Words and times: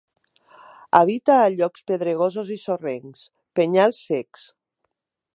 Habita 0.99 1.35
a 1.41 1.51
llocs 1.55 1.83
pedregosos 1.91 2.49
i 2.57 2.57
sorrencs, 2.63 3.25
penyals 3.59 4.01
secs. 4.07 4.47